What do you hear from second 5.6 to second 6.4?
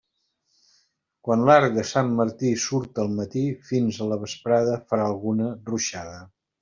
ruixada.